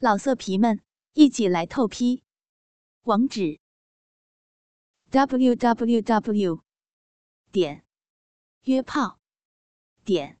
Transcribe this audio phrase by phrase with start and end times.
[0.00, 0.80] 老色皮们，
[1.14, 2.22] 一起来透批！
[3.02, 3.58] 网址
[5.10, 6.62] ：w w w
[7.50, 7.84] 点
[8.62, 9.18] 约炮
[10.04, 10.38] 点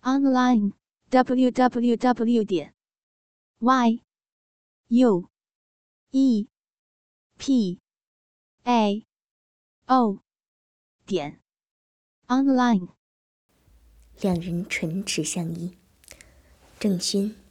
[0.00, 0.72] online
[1.10, 2.74] w w w 点
[3.60, 4.02] y
[4.88, 5.30] u
[6.10, 6.48] e
[7.38, 7.80] p
[8.64, 9.06] a
[9.86, 10.24] o
[11.06, 11.40] 点
[12.26, 12.88] online。
[14.20, 15.78] 两人唇齿相依，
[16.80, 17.41] 郑勋。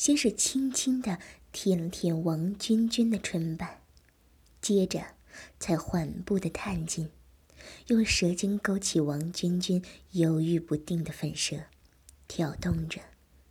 [0.00, 1.18] 先是轻轻地
[1.52, 3.82] 舔了舔王君君的唇瓣，
[4.62, 5.08] 接着
[5.58, 7.10] 才缓步地探进，
[7.88, 11.64] 用舌尖勾起王君君犹豫不定的粉舌，
[12.26, 13.02] 挑动着、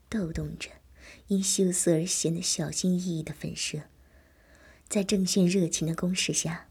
[0.09, 0.71] 逗动着
[1.27, 3.81] 因羞涩而显得小心翼翼的粉舌。
[4.87, 6.67] 在郑炫热情的攻势下，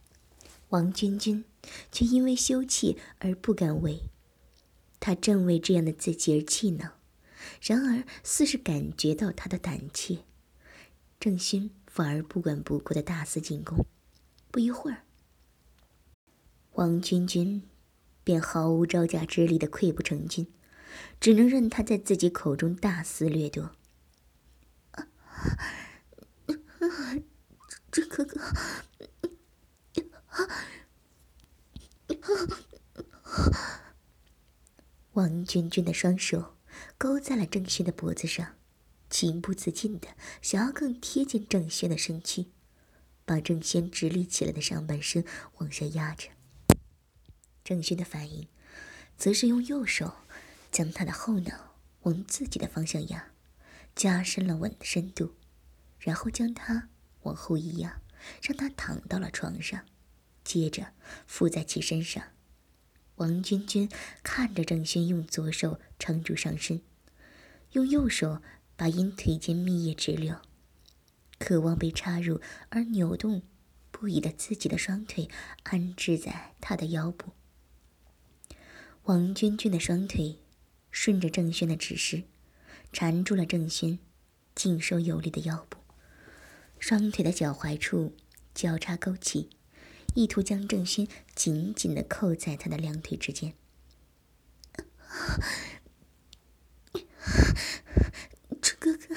[0.70, 1.45] 王君君
[1.92, 4.01] 却因为羞怯而不敢为，
[4.98, 6.98] 他正为这样的自己而气恼。
[7.62, 10.24] 然而，似是感觉到他的胆怯，
[11.20, 13.84] 郑勋反而不管不顾的大肆进攻。
[14.51, 15.05] 不一会儿，
[16.72, 17.62] 王君君
[18.25, 20.47] 便毫无招架之力的溃不成军，
[21.20, 23.73] 只能任他在自己口中大肆掠夺。
[27.91, 28.41] 这哥哥，
[35.12, 36.58] 王君君的双手。
[36.97, 38.57] 勾在了郑轩的脖子上，
[39.11, 40.09] 情不自禁的
[40.43, 42.47] 想要更贴近郑轩的身躯，
[43.25, 45.25] 把郑轩直立起来的上半身
[45.59, 46.29] 往下压着。
[47.65, 48.48] 郑轩的反应，
[49.17, 50.17] 则是用右手
[50.70, 53.33] 将他的后脑往自己的方向压，
[53.95, 55.35] 加深了吻的深度，
[55.98, 56.89] 然后将他
[57.23, 58.01] 往后一压，
[58.42, 59.85] 让他躺到了床上，
[60.45, 60.95] 接着
[61.27, 62.25] 附在其身上。
[63.19, 63.88] 王君君
[64.22, 66.80] 看着郑轩用左手撑住上身，
[67.72, 68.41] 用右手
[68.77, 70.36] 把因腿间蜜液直流、
[71.39, 73.42] 渴望被插入而扭动
[73.91, 75.28] 不已的自己的双腿
[75.64, 77.33] 安置在他的腰部。
[79.05, 80.39] 王君君的双腿
[80.92, 82.23] 顺着郑轩的指示，
[82.92, 83.98] 缠住了郑轩
[84.55, 85.78] 劲收有力的腰部，
[86.78, 88.14] 双腿的脚踝处
[88.55, 89.51] 交叉勾起。
[90.18, 91.06] 意图将郑轩
[91.36, 93.55] 紧紧的扣在他的两腿之间。
[98.61, 99.14] 楚哥哥，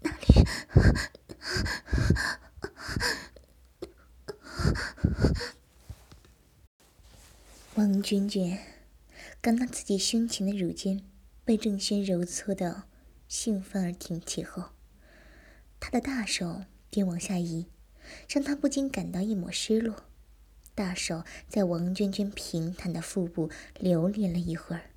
[0.00, 0.44] 哪里？
[7.76, 8.58] 王娟娟
[9.40, 11.04] 感到自己胸前的乳尖
[11.44, 12.88] 被郑轩揉搓到
[13.28, 14.70] 兴奋而挺起后，
[15.78, 17.68] 他的大手便往下移。
[18.28, 20.04] 让他不禁感到一抹失落，
[20.74, 24.90] 大手在王娟娟平坦的腹部留恋了一会儿，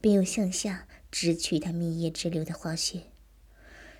[0.00, 3.02] 便又向下直取她蜜液直流的花穴。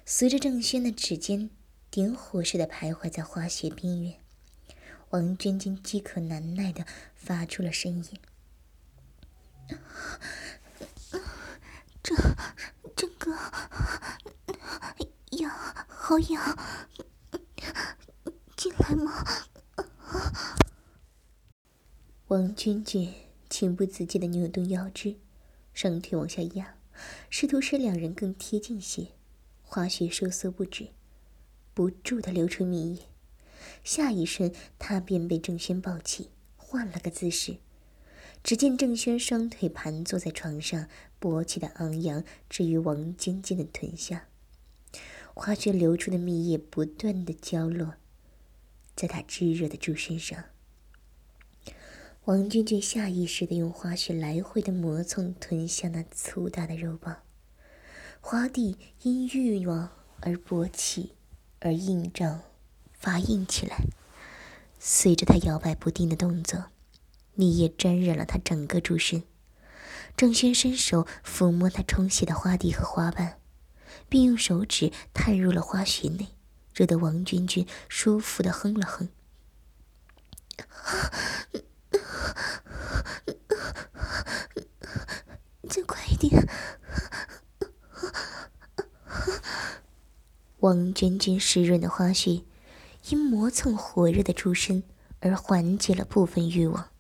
[0.05, 1.51] 随着郑轩的指尖
[1.91, 4.15] 点火似的徘徊在花穴边缘，
[5.11, 8.05] 王娟娟饥渴难耐的发出了声音
[12.03, 12.15] ：“这，
[12.95, 13.37] 这个
[15.39, 15.51] 痒，
[15.89, 16.59] 好痒。”
[18.57, 19.25] 进来吗？
[22.29, 23.13] 王君君
[23.51, 25.17] 情不自禁的扭动腰肢，
[25.75, 26.77] 双腿往下压，
[27.29, 29.09] 试图使两人更贴近些。
[29.63, 30.89] 花穴收缩不止，
[31.75, 33.03] 不住的流出蜜液。
[33.85, 37.59] 下一瞬，他便被郑轩抱起，换了个姿势。
[38.43, 40.89] 只见郑轩双腿盘坐在床上，
[41.21, 44.29] 勃起的昂扬置于王娟娟的臀下，
[45.35, 47.97] 花穴流出的蜜液不断的浇落。
[48.97, 50.45] 在他炙热的猪身上，
[52.25, 57.19] 王君君下意识的用花穴来回的磨蹭吞下那粗大的肉棒，
[58.23, 59.91] 花蒂因欲望
[60.23, 61.13] 而勃起，
[61.61, 62.41] 而硬胀，
[62.95, 63.85] 发硬起来。
[64.79, 66.71] 随着他摇摆不定的动作，
[67.35, 69.23] 蜜液沾染了他整个猪身。
[70.17, 73.39] 郑轩伸手抚摸他充血的花蒂和花瓣，
[74.09, 76.29] 并用手指探入了花穴内。
[76.77, 79.09] 惹得王君君舒服的哼了哼。
[85.71, 86.47] 再快一点！
[90.59, 92.45] 王娟娟湿润的花絮，
[93.09, 94.83] 因磨蹭火热的出身
[95.21, 96.91] 而缓解了部分欲望，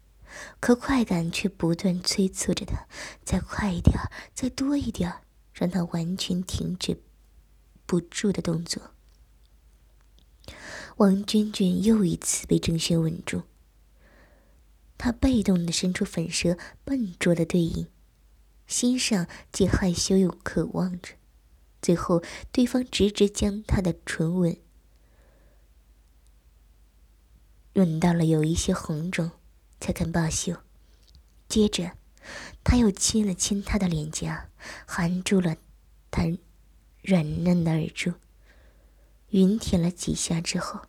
[0.58, 2.87] 可快感却不断催促着她，
[3.23, 3.99] 再快一点，
[4.32, 5.12] 再多一点，
[5.52, 7.02] 让她完全停止
[7.84, 8.96] 不住的动作。
[10.97, 13.43] 王娟娟又一次被郑轩吻住，
[14.97, 17.87] 她被动的伸出粉舌，笨拙的对应，
[18.67, 21.11] 心上既害羞又渴望着，
[21.83, 24.57] 最后，对方直直将他的唇吻
[27.75, 29.33] 吻到了有一些红肿，
[29.79, 30.57] 才肯罢休。
[31.47, 31.93] 接着，
[32.65, 34.49] 他又亲了亲他的脸颊，
[34.87, 35.57] 含住了
[36.11, 36.23] 他
[37.03, 38.15] 软嫩的耳珠。
[39.31, 40.82] 云舔了几下之后，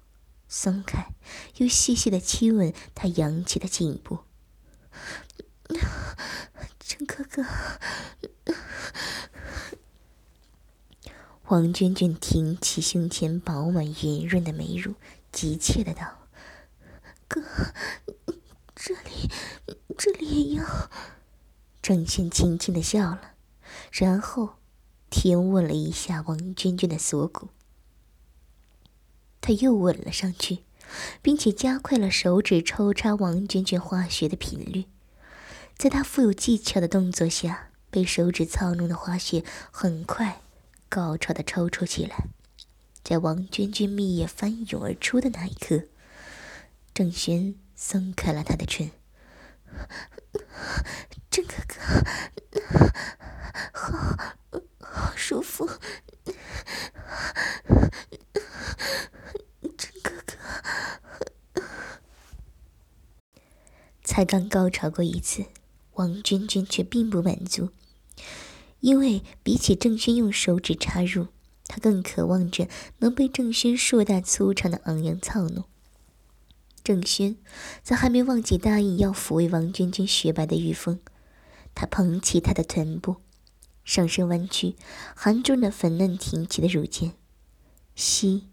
[0.47, 1.13] 松开，
[1.57, 4.19] 又细细的亲吻他扬起的颈部。
[6.79, 7.45] 陈哥哥，
[11.47, 14.95] 王娟娟挺起胸前饱满圆润的美乳，
[15.31, 16.29] 急切的道
[17.27, 17.41] ：“哥，
[18.75, 19.29] 这里，
[19.97, 20.89] 这里也要。”
[21.81, 23.35] 郑轩轻轻的笑了，
[23.91, 24.55] 然后
[25.09, 27.49] 舔吻了一下王娟娟的锁骨。
[29.47, 30.65] 他又吻了上去，
[31.21, 34.87] 并且加快了手指抽插王娟娟花穴的频率。
[35.77, 40.41] 在他富有技巧的动作下，被手指操弄的花穴很快
[40.89, 42.25] 高潮的抽搐起来。
[43.05, 45.83] 在王娟娟蜜液翻涌而出的那一刻，
[46.93, 48.91] 郑轩松开了他的唇。
[51.31, 52.91] 郑哥哥，
[53.71, 54.17] 好，
[54.81, 55.69] 好舒服。
[59.77, 60.33] 郑哥哥
[64.03, 65.45] 才刚高潮过一次，
[65.93, 67.69] 王娟娟却并不满足，
[68.79, 71.27] 因为比起郑轩用手指插入，
[71.65, 72.67] 她更渴望着
[72.99, 75.65] 能被郑轩硕大粗长的昂扬操弄。
[76.83, 77.35] 郑轩
[77.83, 80.99] 则还没忘记答应要抚慰王娟娟雪白的玉峰，
[81.75, 83.17] 他捧起她的臀部，
[83.83, 84.77] 上身弯曲，
[85.13, 87.13] 含住那粉嫩挺起的乳尖，
[87.97, 88.47] 吸、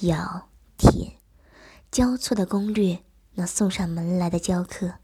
[0.00, 1.16] 咬、舔，
[1.90, 3.02] 交错的攻略
[3.36, 4.96] 那送上门来的教客。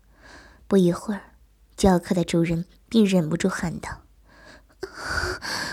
[0.67, 1.33] 不一会儿，
[1.75, 4.03] 教课的主人便忍不住喊道：“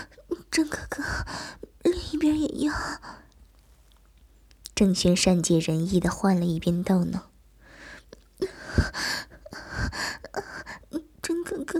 [0.50, 1.04] 郑哥哥，
[1.82, 2.72] 另一边也要。”
[4.74, 7.20] 郑轩善解人意的换了一边逗弄
[11.20, 11.78] ：“郑哥哥。”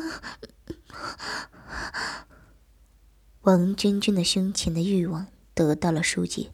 [3.40, 6.52] 王娟娟的胸前的欲望得到了疏解，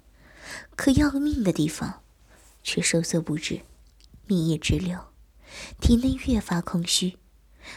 [0.76, 2.02] 可要命的地方
[2.62, 3.62] 却收缩不止，
[4.26, 4.98] 蜜液直流。
[5.80, 7.18] 体内越发空虚，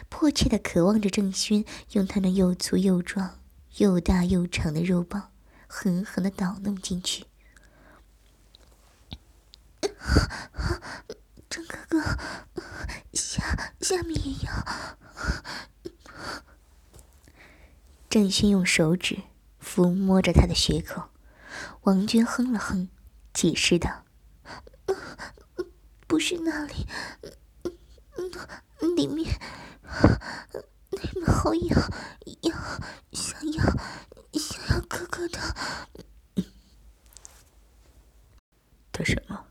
[0.07, 3.39] 迫切的渴望着郑轩用他那又粗又壮、
[3.77, 5.31] 又大又长的肉棒
[5.67, 7.25] 狠狠的捣弄进去。
[11.49, 12.01] 郑哥哥，
[13.13, 14.97] 下下面也要。
[18.09, 19.23] 郑轩用手指
[19.61, 21.09] 抚摸着他的血口，
[21.81, 22.89] 王娟哼了哼，
[23.33, 24.03] 解释道
[26.07, 26.85] ：“不是那里。”
[28.95, 29.39] 里面，
[30.91, 31.91] 里面好痒，
[32.43, 32.81] 痒，
[33.11, 33.63] 想要，
[34.33, 35.39] 想要哥哥的。
[38.91, 39.45] 的什么？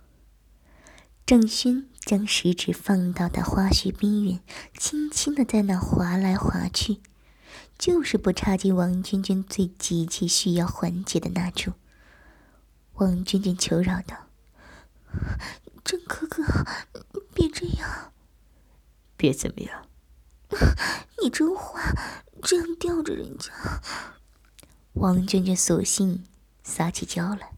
[1.27, 4.41] 郑轩将食指放到他花絮边缘，
[4.79, 7.01] 轻轻的在那划来划去，
[7.79, 11.73] 就是不插进王娟娟最急切需要缓解的那处。
[12.95, 14.29] 王娟娟求饶道
[15.85, 16.45] ：“郑哥哥，
[17.35, 18.13] 别这样。”
[19.17, 19.89] 别怎么样！
[21.23, 21.95] 你真坏，
[22.43, 23.53] 这样吊着人家。
[24.95, 26.25] 王娟娟索性
[26.63, 27.53] 撒起娇来。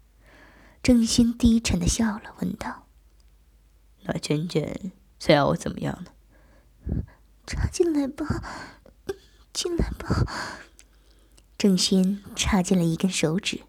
[0.82, 2.86] 郑轩低沉的笑了，问道
[4.04, 6.12] ：“那娟娟想要我怎么样呢？”
[7.46, 8.24] 插进来吧，
[9.52, 10.24] 进来吧。
[11.58, 13.62] 郑轩插进了一根手指。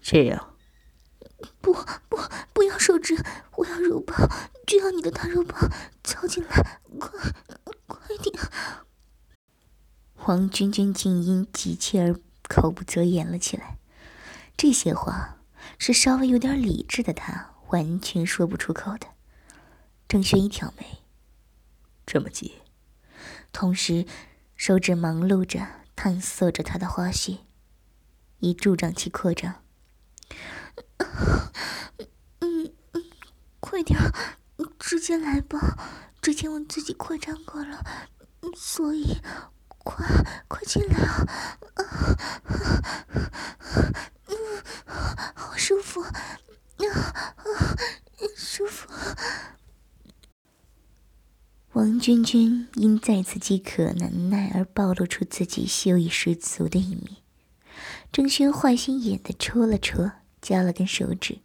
[0.00, 0.54] 这样。
[1.60, 1.72] 不
[2.08, 2.18] 不，
[2.52, 3.16] 不要手指，
[3.56, 4.14] 我要肉包，
[4.66, 5.56] 就要你的大肉包，
[6.04, 7.10] 操进来，快
[7.86, 8.34] 快点！
[10.14, 13.78] 黄娟娟静音急切而口不择言了起来，
[14.56, 15.38] 这些话
[15.78, 19.06] 是稍微有点理智的她完全说不出口的。
[20.06, 20.98] 郑轩一挑眉，
[22.04, 22.56] 这么急，
[23.52, 24.04] 同时
[24.56, 25.66] 手指忙碌着
[25.96, 27.38] 探索着他的花絮，
[28.40, 29.62] 以助长其扩张。
[32.40, 33.04] 嗯嗯，
[33.60, 33.98] 快点，
[34.78, 35.76] 直接来吧。
[36.20, 37.84] 之前我自己扩张过了，
[38.56, 39.16] 所以
[39.68, 40.06] 快
[40.48, 41.26] 快进来啊！
[44.26, 44.36] 嗯，
[45.34, 46.12] 好舒服，啊
[46.84, 47.76] 啊，
[48.36, 48.88] 舒服。
[51.72, 57.16] 王娟娟因再次饥渴难耐而暴露出自己秀逸十足的一面，
[58.12, 60.12] 郑轩坏心眼的戳了戳。
[60.40, 61.40] 夹了根手指，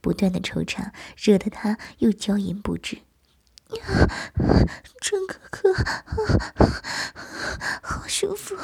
[0.00, 2.98] 不断的抽插，惹得他又娇吟不止。
[5.00, 5.72] 郑哥哥，
[7.82, 8.56] 好舒服。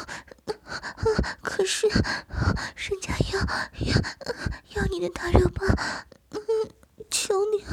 [1.42, 3.40] 可是，人家要
[3.86, 3.94] 要
[4.74, 5.66] 要你的大肉棒，
[6.30, 6.38] 嗯
[7.10, 7.64] 求你！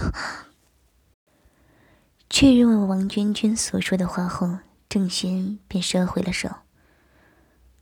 [2.30, 6.50] 确认了王娟娟所说的话后，郑轩便收回了手。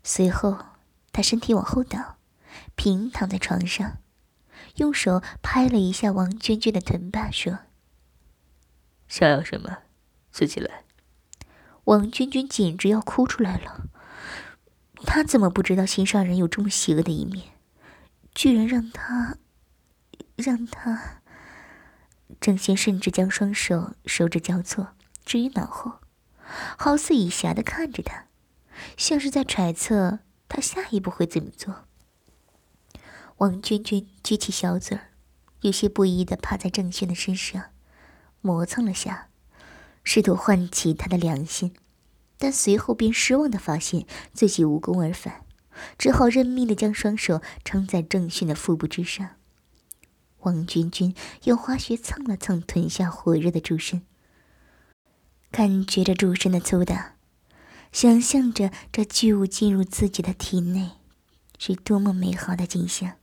[0.04, 0.58] 随后，
[1.12, 2.18] 他身体往后倒，
[2.76, 3.98] 平躺在床上，
[4.82, 7.60] 用手拍了一下王娟娟的臀把，说
[9.08, 9.78] ：“想要什么，
[10.32, 10.84] 自己来。”
[11.86, 13.90] 王娟娟简直要哭出来了。
[15.06, 17.52] 她怎么不知道心上人有这么邪恶的一面？
[18.34, 19.38] 居然让他，
[20.36, 21.22] 让他……
[22.40, 26.00] 郑贤甚至将双手手指交错置于脑后，
[26.76, 28.26] 好似以暇的看着他，
[28.98, 31.86] 像是在揣测他下一步会怎么做。
[33.42, 35.10] 王娟娟举起小嘴儿，
[35.62, 37.72] 有些不依的趴在郑轩的身上，
[38.40, 39.30] 磨蹭了下，
[40.04, 41.74] 试图唤起他的良心。
[42.38, 45.44] 但随后便失望的发现自己无功而返，
[45.98, 49.32] 只好认命的将双手撑在郑勋的腹部之上。
[50.42, 54.04] 王君君用花穴蹭了蹭臀下火热的猪身，
[55.50, 57.16] 感觉着猪身的粗大，
[57.92, 60.92] 想象着这巨物进入自己的体内，
[61.58, 63.14] 是多么美好的景象，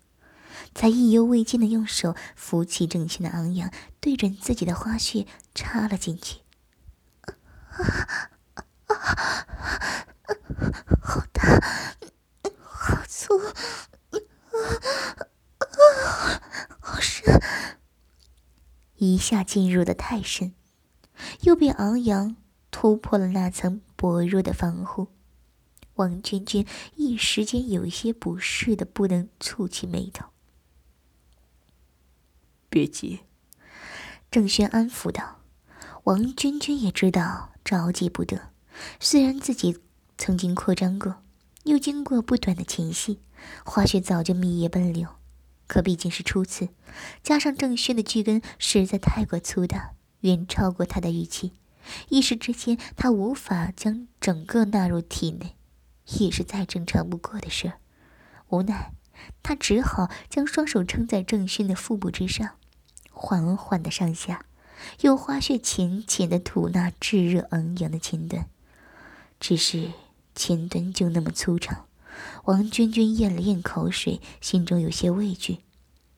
[0.75, 6.41] 才意犹未尽的用手扶起郑勋的昂扬，对准自己的花穴插了进去。
[7.27, 7.37] 啊
[8.87, 9.47] 啊啊
[11.01, 11.43] 好大，
[12.63, 13.55] 好粗，啊
[15.59, 16.41] 啊
[16.81, 17.41] 好深！
[18.97, 20.55] 一下进入的太深，
[21.43, 22.37] 又被昂扬
[22.71, 25.09] 突破了那层薄弱的防护。
[25.95, 30.27] 王娟娟一时间有一些不适的，不能蹙起眉头。
[32.69, 33.21] 别急，
[34.31, 35.41] 郑轩安抚道。
[36.05, 38.51] 王娟娟也知道着急不得。
[39.01, 39.79] 虽然自己
[40.17, 41.23] 曾经扩张过，
[41.65, 43.21] 又经过不短的前戏，
[43.65, 45.09] 花穴早就蜜液奔流，
[45.67, 46.69] 可毕竟是初次，
[47.23, 51.53] 加上郑轩的巨根实在太过粗大，远超过他的预期，
[52.09, 55.57] 一时之间他无法将整个纳入体内，
[56.19, 57.81] 也是再正常不过的事儿。
[58.49, 58.93] 无奈，
[59.43, 62.58] 他只好将双手撑在郑轩的腹部之上，
[63.21, 64.45] 缓缓的上下，
[65.01, 68.49] 用花穴浅浅的吐纳炙热昂扬的前端。
[69.41, 69.91] 只是
[70.37, 71.87] 前端就那么粗长，
[72.45, 75.59] 王娟娟咽了咽口水，心中有些畏惧，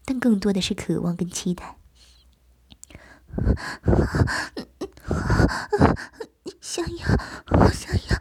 [0.04, 1.78] 但更多的是渴望跟期待。
[6.60, 7.06] 想要，
[7.58, 8.18] 我想要，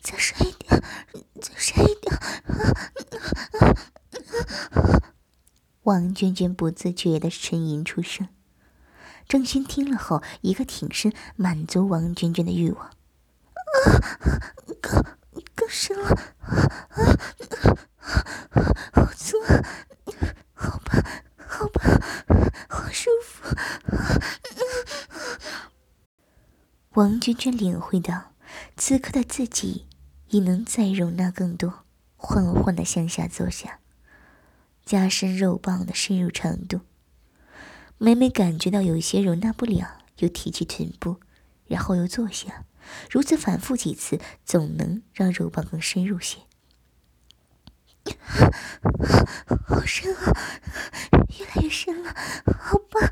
[0.00, 0.82] 再深一点，
[1.40, 2.16] 再深一点。
[5.86, 8.26] 王娟娟不自觉的呻吟出声。
[9.28, 12.90] 郑勋听了后，一个挺身，满足王娟娟的欲望。
[14.80, 15.04] 更
[15.54, 16.08] 更深了，
[18.92, 19.36] 好粗，
[20.54, 21.04] 好吧，
[21.36, 22.02] 好吧，
[22.68, 23.56] 好舒服。
[26.94, 28.32] 王娟娟领会到，
[28.76, 29.86] 此刻的自己
[30.30, 31.84] 已能再容纳更多，
[32.16, 33.78] 缓缓的向下坐下，
[34.86, 36.80] 加深肉棒的深入程度。
[37.98, 41.16] 每每感觉到有些容纳不了，又提起臀部，
[41.66, 42.64] 然后又坐下。
[43.10, 46.38] 如此反复几次，总能让肉棒更深入些。
[49.66, 50.32] 好深啊，
[51.36, 52.14] 越来越深了，
[52.56, 53.02] 好棒，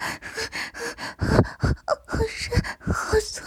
[1.18, 3.42] 好深，好粗，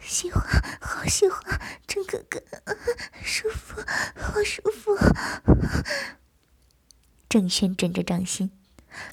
[0.00, 0.44] 喜欢，
[0.78, 2.42] 好喜欢，郑哥哥，
[3.24, 3.80] 舒服，
[4.16, 4.94] 好舒服。
[7.32, 8.50] 郑轩枕着掌心，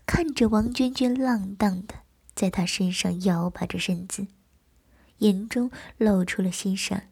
[0.05, 1.95] 看着王娟娟浪荡的
[2.35, 4.27] 在他身上摇摆着身子。
[5.19, 7.03] 眼中露出了欣赏。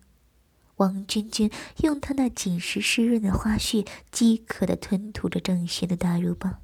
[0.76, 6.60] 王娟娟用她那紧实湿润的花絮，饥渴的吞吐着郑轩的大肉棒，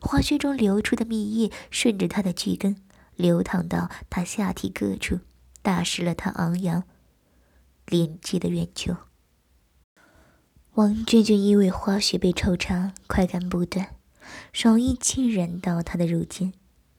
[0.00, 2.76] 花絮中流出的蜜液顺着她的巨根
[3.14, 5.20] 流淌到她下体各处，
[5.60, 6.84] 打湿了她昂扬
[7.84, 8.96] 连接的圆球。
[10.80, 13.96] 王娟娟因为花絮被抽插，快感不断，
[14.50, 16.54] 爽意浸染到她的乳尖，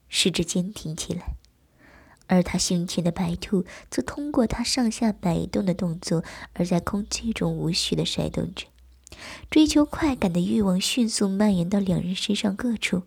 [0.08, 1.34] 使之坚挺起来。
[2.28, 6.24] 而他胸前的白兔则通过他上下摆动的动作，
[6.54, 8.68] 而在空气中无序的甩动着。
[9.50, 13.02] 追求快感的欲望迅速蔓延到两人身上各处。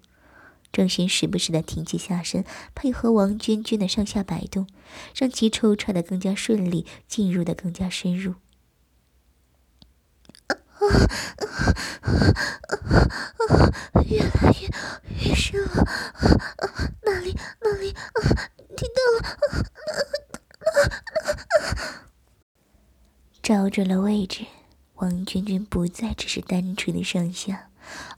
[0.73, 4.66] 郑勋时不时的挺起下身，配合王娟娟的上下摆动，
[5.14, 8.35] 让其抽插的更加顺利，进入的更加深入。
[10.88, 10.97] 啊，
[14.07, 14.69] 越来越
[15.29, 16.64] 越深了，啊，
[17.03, 17.37] 那里。
[17.61, 19.21] 那里，啊，听到了，
[20.61, 20.67] 啊
[21.14, 21.26] 啊
[21.61, 22.09] 啊！
[23.43, 24.47] 找准了位置，
[24.95, 27.71] 王娟娟不再只是单纯的上下，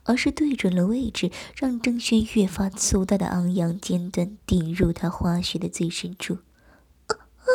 [0.03, 6.39] 而是对准了位置，让郑轩越发粗大的昂扬尖端顶入他花穴的最深处。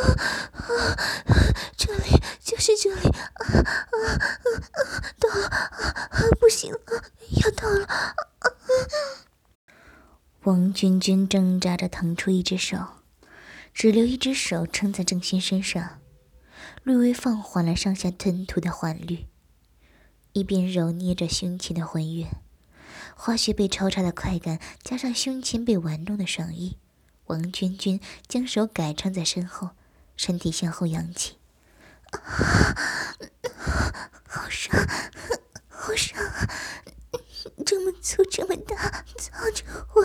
[0.02, 1.37] 啊啊！
[1.76, 5.04] 这里就是这里，啊啊啊！
[5.18, 5.59] 到了，啊
[6.11, 7.04] 啊不行了，
[7.42, 8.14] 要到了！
[10.42, 12.78] 王娟娟挣扎着腾出一只手，
[13.73, 16.00] 只留一只手撑在郑轩身上，
[16.82, 19.26] 略微放缓了上下吞吐的缓律，
[20.32, 22.28] 一边揉捏着胸前的浑圆
[23.14, 26.78] 花穴被抽插的快感，加上胸前被玩弄的爽意，
[27.26, 29.71] 王娟娟将手改撑在身后，
[30.16, 31.38] 身体向后扬起，
[34.28, 34.78] 好伤，
[35.69, 36.19] 好伤！
[37.66, 39.64] 这么粗，这么大，操着
[39.95, 40.04] 我！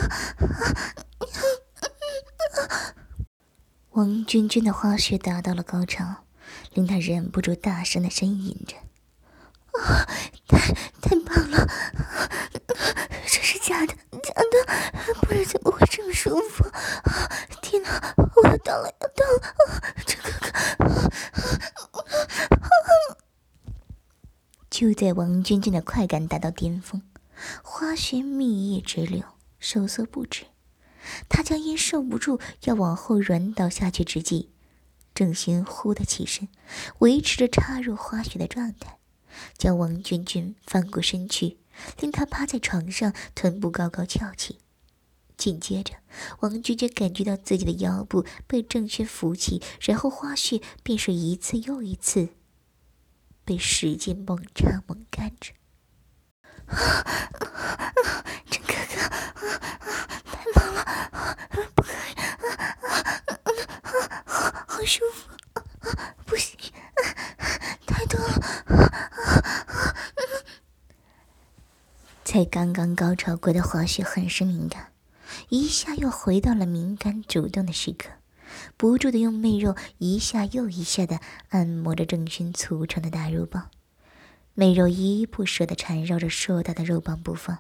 [3.92, 6.24] 王娟娟的花穴达到了高潮，
[6.74, 8.76] 令他忍不住大声的呻吟着
[9.74, 10.08] ：“啊，
[10.48, 10.58] 太
[11.02, 11.68] 太棒了！
[13.28, 13.94] 这是假的，
[14.24, 14.56] 假的，
[15.22, 16.64] 不然怎么会这么舒服？
[17.62, 19.54] 天哪，我要到了，要到了！
[20.06, 20.48] 这哥哥！”
[24.70, 27.02] 就在王娟娟的快感达到巅峰。
[27.64, 29.24] 花穴蜜液直流，
[29.60, 30.46] 收缩不止。
[31.30, 34.52] 他将因受不住要往后软倒下去之际，
[35.14, 36.48] 郑轩忽的起身，
[37.00, 39.00] 维持着插入花穴的状态，
[39.58, 41.58] 将王娟娟翻过身去，
[42.00, 44.60] 令她趴在床上，臀部高高翘起。
[45.38, 45.94] 紧接着，
[46.40, 52.30] 王娟娟感觉到自己的腰部被郑轩扶起，然后花絮便是一次又一次
[53.46, 55.54] 被使劲猛插猛干着。
[58.50, 58.96] 郑哥哥，
[60.26, 60.84] 太棒了，
[61.76, 62.16] 不可以，
[64.68, 65.30] 好舒服，
[66.26, 66.58] 不行，
[67.86, 68.34] 太多了。
[72.38, 74.92] 才刚刚高潮过的花絮很是敏感，
[75.50, 78.10] 一下又回到了敏感主动的时刻，
[78.78, 83.72] 不住的用媚肉一下又一下的按摩着郑勋粗长的大肉棒。
[84.54, 87.58] 媚肉依依不舍的缠绕着硕大的肉棒不放，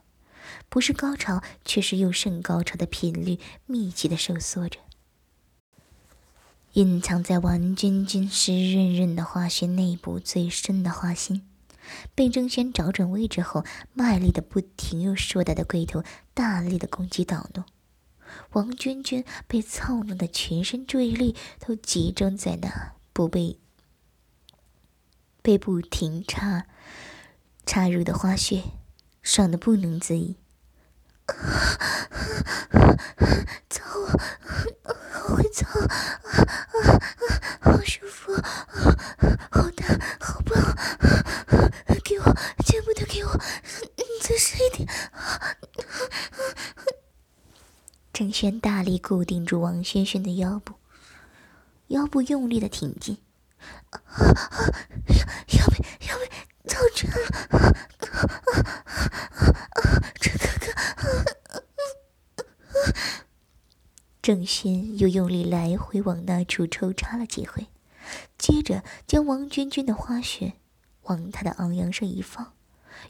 [0.69, 4.77] 不是高潮，却是又甚高潮的频率密集的收缩着。
[6.73, 11.41] 隐藏在王君君湿润润的花穴内部最深的花心，
[12.15, 17.65] 被郑轩找准位置后，卖力的不停用硕大的龟头大力的攻击捣弄。
[18.51, 23.59] 王娟娟被操弄的全身注意力都集中在那不被。
[25.41, 26.65] 被不停插
[27.65, 28.63] 插入的花穴，
[29.21, 30.35] 爽的不能自已。
[33.69, 34.07] 操我，
[35.11, 35.65] 好会操，
[37.61, 38.33] 好舒服，
[39.49, 39.85] 好大，
[40.19, 40.75] 好棒！
[42.07, 42.23] 给我，
[42.65, 43.37] 全部都给我，
[44.21, 44.87] 再深一点。
[48.13, 50.75] 郑轩大力固定住王轩轩的腰部，
[51.87, 53.17] 腰部用力的挺进。
[53.99, 56.31] 要被要被
[56.65, 57.19] 操穿了！
[60.15, 60.67] 这哥哥，
[64.21, 67.67] 郑轩又用力来回往那处抽插了几回，
[68.37, 70.53] 接着将王娟娟的花穴
[71.07, 72.53] 往他的昂扬上一放，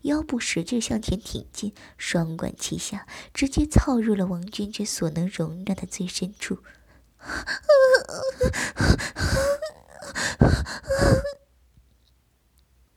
[0.01, 6.63] 腰部使劲向前挺进，双管齐下，直接操入了王娟娟所能容纳的最深处。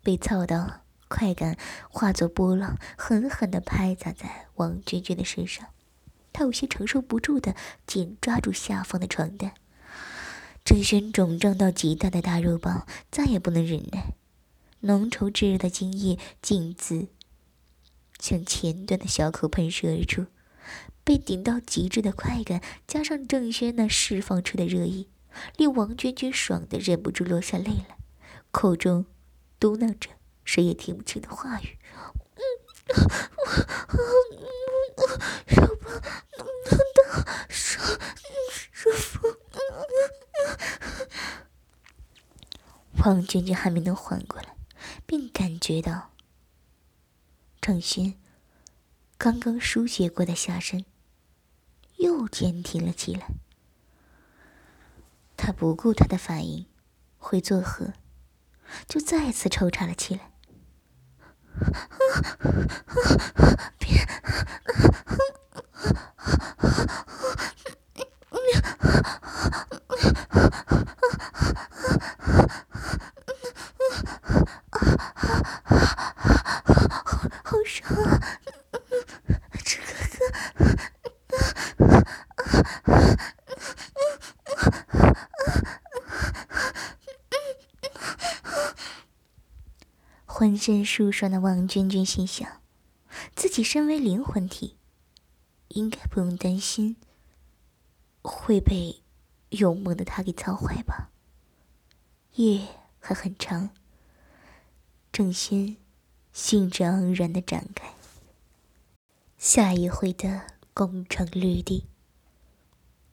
[0.02, 1.56] 被操到，快感
[1.90, 5.66] 化作波浪，狠狠地拍砸在王娟娟的身上。
[6.32, 7.54] 她有些承受不住的
[7.86, 9.52] 紧抓住下方的床单。
[10.64, 14.14] 郑轩肿胀到极大的大肉棒再也不能忍耐，
[14.80, 17.08] 浓稠炙热的精液径自
[18.18, 20.26] 向前端的小口喷射而出。
[21.02, 25.08] 被顶到极致的快感，加上郑轩那释放出的热意。
[25.56, 27.96] 令王娟娟爽的忍不住落下泪来，
[28.50, 29.06] 口中
[29.58, 30.10] 嘟囔着
[30.44, 31.78] 谁也听不清的话语
[35.48, 35.92] ：“手棒
[36.36, 36.46] 能
[36.94, 37.80] 到舒
[38.72, 39.36] 舒服。”
[43.04, 44.54] 王娟娟还没能缓过来，
[45.10, 46.12] 并感觉到
[47.60, 48.14] 郑轩
[49.18, 50.84] 刚刚疏解过的下身
[51.96, 53.26] 又坚挺了起来。
[55.36, 56.64] 他不顾他的反应
[57.18, 57.92] 会作何，
[58.86, 60.30] 就再次抽插了起来。
[63.80, 64.06] 别！
[90.60, 92.60] 浑身舒爽的王娟娟心想，
[93.34, 94.76] 自己身为灵魂体，
[95.68, 96.96] 应该不用担心
[98.20, 99.02] 会被
[99.48, 101.12] 勇猛的他给操坏吧。
[102.34, 102.60] 夜
[102.98, 103.70] 还很长，
[105.10, 105.78] 郑轩
[106.30, 107.94] 兴致盎然的展开
[109.38, 110.42] 下一回的
[110.74, 111.86] 攻城略地。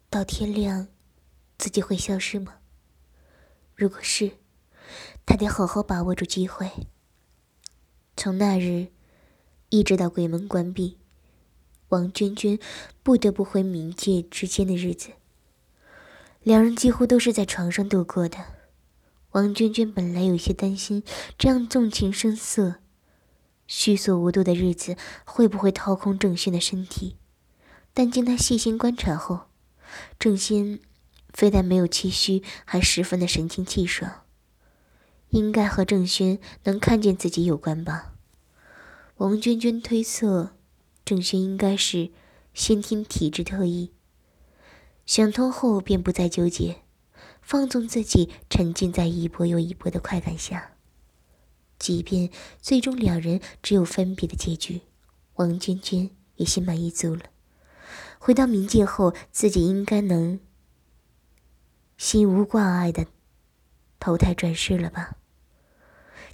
[0.09, 0.89] 到天亮，
[1.57, 2.55] 自己会消失吗？
[3.73, 4.33] 如果是，
[5.25, 6.69] 他得好好把握住机会。
[8.17, 8.87] 从那日
[9.69, 10.97] 一直到鬼门关闭，
[11.89, 12.57] 王娟娟
[13.03, 15.09] 不得不回冥界之间的日子，
[16.41, 18.39] 两人几乎都是在床上度过的。
[19.33, 21.03] 王娟娟本来有些担心，
[21.37, 22.77] 这样纵情声色、
[23.67, 27.17] 虚索无度的日子会不会掏空郑轩的身体，
[27.93, 29.41] 但经她细心观察后，
[30.17, 30.79] 郑轩
[31.31, 34.23] 非但没有气虚，还十分的神清气爽，
[35.29, 38.13] 应该和郑轩能看见自己有关吧。
[39.17, 40.51] 王娟娟推测，
[41.03, 42.11] 郑轩应该是
[42.53, 43.91] 先天体质特异。
[45.05, 46.81] 想通后，便不再纠结。
[47.41, 50.71] 放纵自己，沉浸在一波又一波的快感下。
[51.79, 54.81] 即便最终两人只有分别的结局，
[55.35, 57.21] 王娟娟也心满意足了。
[58.19, 60.39] 回到冥界后，自己应该能
[61.97, 63.05] 心无挂碍的
[63.99, 65.16] 投胎转世了吧？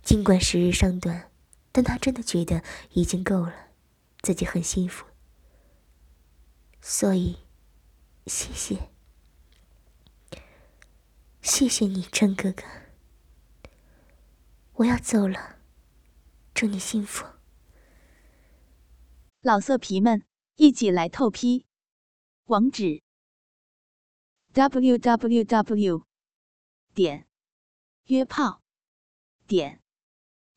[0.03, 1.31] 尽管时日尚短，
[1.71, 2.61] 但他真的觉得
[2.91, 3.71] 已经够了，
[4.21, 5.05] 自己很幸福。
[6.81, 7.37] 所以，
[8.27, 8.89] 谢谢。
[11.41, 12.63] 谢谢你，郑哥哥。
[14.73, 15.59] 我要走了，
[16.53, 17.25] 祝你幸福。
[19.41, 21.65] 老色皮们，一起来透批！
[22.45, 23.01] 网址
[24.51, 26.05] ：w w w
[26.93, 27.27] 点
[28.05, 28.61] 约炮
[29.45, 29.82] 点